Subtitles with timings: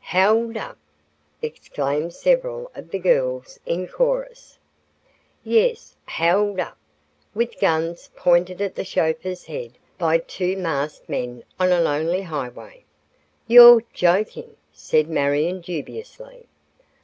[0.00, 0.76] "Held up!"
[1.40, 4.58] exclaimed several of the girls in chorus.
[5.44, 6.76] "Yes, held up,
[7.32, 12.82] with guns pointed at the chauffeur's head by two masked men on a lonely highway."
[13.46, 16.48] "You're joking," said Marion, dubiously.